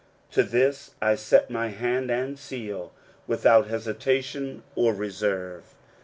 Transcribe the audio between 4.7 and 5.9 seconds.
or reserve.